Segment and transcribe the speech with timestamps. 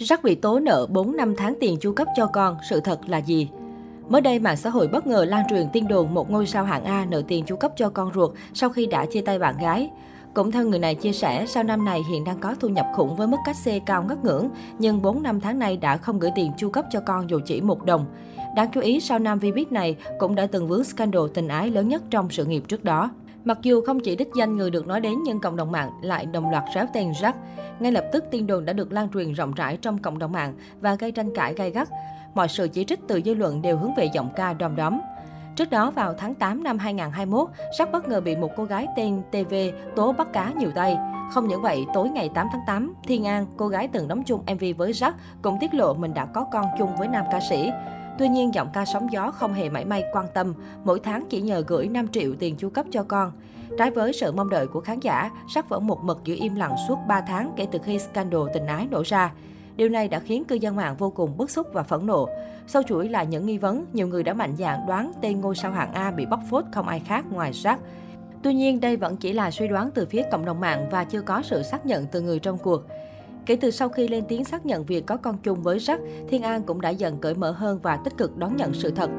[0.00, 3.18] Rắc bị tố nợ 4 năm tháng tiền chu cấp cho con, sự thật là
[3.18, 3.48] gì?
[4.08, 6.84] Mới đây, mạng xã hội bất ngờ lan truyền tin đồn một ngôi sao hạng
[6.84, 9.90] A nợ tiền chu cấp cho con ruột sau khi đã chia tay bạn gái.
[10.34, 13.16] Cũng theo người này chia sẻ, sau năm này hiện đang có thu nhập khủng
[13.16, 16.30] với mức cách xe cao ngất ngưỡng, nhưng 4 năm tháng nay đã không gửi
[16.34, 18.06] tiền chu cấp cho con dù chỉ một đồng.
[18.56, 21.70] Đáng chú ý, sau nam vi biết này cũng đã từng vướng scandal tình ái
[21.70, 23.10] lớn nhất trong sự nghiệp trước đó.
[23.44, 26.26] Mặc dù không chỉ đích danh người được nói đến nhưng cộng đồng mạng lại
[26.26, 27.32] đồng loạt ráo tên Jack.
[27.80, 30.54] Ngay lập tức tin đồn đã được lan truyền rộng rãi trong cộng đồng mạng
[30.80, 31.88] và gây tranh cãi gay gắt.
[32.34, 35.00] Mọi sự chỉ trích từ dư luận đều hướng về giọng ca đom đóm.
[35.56, 39.22] Trước đó vào tháng 8 năm 2021, Jack bất ngờ bị một cô gái tên
[39.30, 39.54] TV
[39.96, 40.96] tố bắt cá nhiều tay.
[41.32, 44.42] Không những vậy, tối ngày 8 tháng 8, Thiên An, cô gái từng đóng chung
[44.54, 47.70] MV với Jack, cũng tiết lộ mình đã có con chung với nam ca sĩ.
[48.20, 51.40] Tuy nhiên, giọng ca sóng gió không hề mảy may quan tâm, mỗi tháng chỉ
[51.40, 53.32] nhờ gửi 5 triệu tiền chu cấp cho con.
[53.78, 56.74] Trái với sự mong đợi của khán giả, sắc vẫn một mực giữ im lặng
[56.88, 59.32] suốt 3 tháng kể từ khi scandal tình ái nổ ra.
[59.76, 62.28] Điều này đã khiến cư dân mạng vô cùng bức xúc và phẫn nộ.
[62.66, 65.72] Sau chuỗi là những nghi vấn, nhiều người đã mạnh dạn đoán tên ngôi sao
[65.72, 67.78] hạng A bị bóc phốt không ai khác ngoài sắc.
[68.42, 71.20] Tuy nhiên, đây vẫn chỉ là suy đoán từ phía cộng đồng mạng và chưa
[71.20, 72.82] có sự xác nhận từ người trong cuộc.
[73.46, 76.42] Kể từ sau khi lên tiếng xác nhận việc có con chung với Jack, Thiên
[76.42, 79.10] An cũng đã dần cởi mở hơn và tích cực đón nhận sự thật.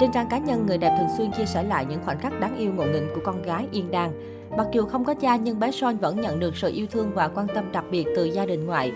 [0.00, 2.58] Trên trang cá nhân, người đẹp thường xuyên chia sẻ lại những khoảnh khắc đáng
[2.58, 4.10] yêu ngộ nghịnh của con gái Yên Đan.
[4.56, 7.28] Mặc dù không có cha nhưng bé Son vẫn nhận được sự yêu thương và
[7.28, 8.92] quan tâm đặc biệt từ gia đình ngoại.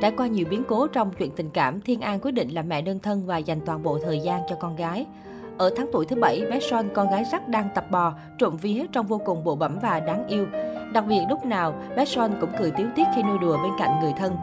[0.00, 2.82] Trải qua nhiều biến cố trong chuyện tình cảm, Thiên An quyết định làm mẹ
[2.82, 5.06] đơn thân và dành toàn bộ thời gian cho con gái.
[5.58, 8.84] Ở tháng tuổi thứ bảy, bé Son, con gái rắc đang tập bò, trộm vía
[8.92, 10.46] trong vô cùng bộ bẩm và đáng yêu.
[10.94, 14.00] Đặc biệt lúc nào, bé Son cũng cười tiếu tiết khi nuôi đùa bên cạnh
[14.00, 14.36] người thân.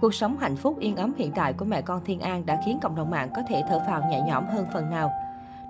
[0.00, 2.78] Cuộc sống hạnh phúc yên ấm hiện tại của mẹ con Thiên An đã khiến
[2.82, 5.12] cộng đồng mạng có thể thở phào nhẹ nhõm hơn phần nào.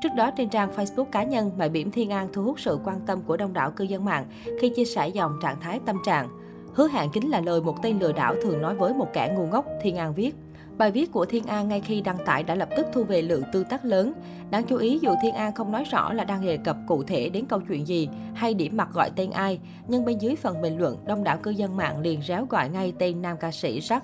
[0.03, 3.01] Trước đó trên trang Facebook cá nhân, mẹ bỉm Thiên An thu hút sự quan
[3.07, 4.25] tâm của đông đảo cư dân mạng
[4.61, 6.29] khi chia sẻ dòng trạng thái tâm trạng.
[6.75, 9.47] Hứa hẹn chính là lời một tên lừa đảo thường nói với một kẻ ngu
[9.47, 10.35] ngốc, Thiên An viết.
[10.79, 13.43] Bài viết của Thiên An ngay khi đăng tải đã lập tức thu về lượng
[13.53, 14.13] tương tác lớn.
[14.51, 17.29] Đáng chú ý dù Thiên An không nói rõ là đang đề cập cụ thể
[17.29, 19.59] đến câu chuyện gì hay điểm mặt gọi tên ai,
[19.89, 22.93] nhưng bên dưới phần bình luận, đông đảo cư dân mạng liền réo gọi ngay
[22.99, 24.01] tên nam ca sĩ Jack.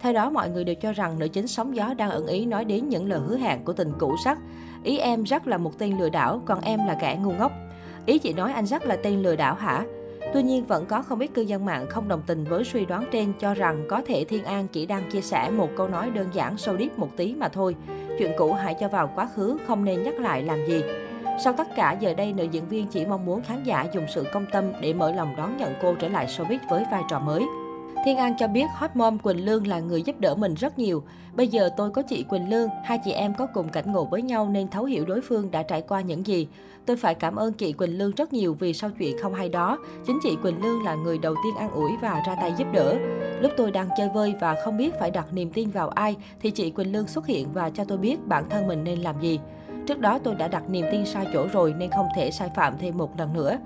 [0.00, 2.64] Theo đó, mọi người đều cho rằng nữ chính sóng gió đang ẩn ý nói
[2.64, 4.36] đến những lời hứa hẹn của tình cũ Jack.
[4.84, 7.52] Ý em Jack là một tên lừa đảo, còn em là kẻ ngu ngốc.
[8.06, 9.84] Ý chị nói anh Jack là tên lừa đảo hả?
[10.34, 13.04] Tuy nhiên, vẫn có không ít cư dân mạng không đồng tình với suy đoán
[13.12, 16.28] trên cho rằng có thể Thiên An chỉ đang chia sẻ một câu nói đơn
[16.32, 17.76] giản sâu điếc một tí mà thôi.
[18.18, 20.82] Chuyện cũ hãy cho vào quá khứ, không nên nhắc lại làm gì.
[21.44, 24.24] Sau tất cả, giờ đây nữ diễn viên chỉ mong muốn khán giả dùng sự
[24.32, 27.42] công tâm để mở lòng đón nhận cô trở lại showbiz với vai trò mới.
[28.04, 31.02] Thiên An cho biết hot mom Quỳnh Lương là người giúp đỡ mình rất nhiều.
[31.32, 34.22] Bây giờ tôi có chị Quỳnh Lương, hai chị em có cùng cảnh ngộ với
[34.22, 36.48] nhau nên thấu hiểu đối phương đã trải qua những gì.
[36.86, 39.78] Tôi phải cảm ơn chị Quỳnh Lương rất nhiều vì sau chuyện không hay đó,
[40.06, 42.96] chính chị Quỳnh Lương là người đầu tiên an ủi và ra tay giúp đỡ.
[43.40, 46.50] Lúc tôi đang chơi vơi và không biết phải đặt niềm tin vào ai thì
[46.50, 49.40] chị Quỳnh Lương xuất hiện và cho tôi biết bản thân mình nên làm gì.
[49.86, 52.78] Trước đó tôi đã đặt niềm tin sai chỗ rồi nên không thể sai phạm
[52.78, 53.58] thêm một lần nữa.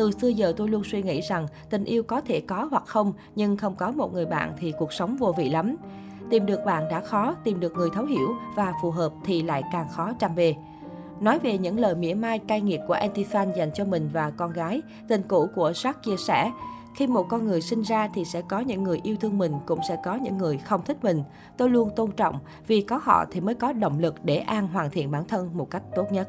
[0.00, 3.12] Từ xưa giờ tôi luôn suy nghĩ rằng tình yêu có thể có hoặc không,
[3.34, 5.76] nhưng không có một người bạn thì cuộc sống vô vị lắm.
[6.30, 9.62] Tìm được bạn đã khó, tìm được người thấu hiểu và phù hợp thì lại
[9.72, 10.54] càng khó trăm bề.
[11.20, 14.52] Nói về những lời mỉa mai cay nghiệt của Antifan dành cho mình và con
[14.52, 16.50] gái, tình cũ của Jack chia sẻ,
[16.96, 19.80] khi một con người sinh ra thì sẽ có những người yêu thương mình, cũng
[19.88, 21.22] sẽ có những người không thích mình.
[21.56, 24.90] Tôi luôn tôn trọng, vì có họ thì mới có động lực để An hoàn
[24.90, 26.28] thiện bản thân một cách tốt nhất.